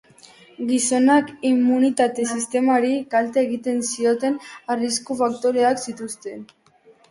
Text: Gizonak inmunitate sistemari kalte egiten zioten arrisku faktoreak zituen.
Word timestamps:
Gizonak 0.69 1.29
inmunitate 1.49 2.25
sistemari 2.31 2.95
kalte 3.13 3.43
egiten 3.49 3.85
zioten 3.91 4.41
arrisku 4.77 5.21
faktoreak 5.23 5.87
zituen. 5.89 6.45